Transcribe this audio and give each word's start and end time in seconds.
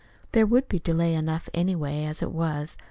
There 0.31 0.47
would 0.47 0.67
be 0.67 0.79
delay 0.79 1.13
enough, 1.13 1.47
anyway, 1.53 2.05
as 2.05 2.23
it 2.23 2.31
was. 2.31 2.75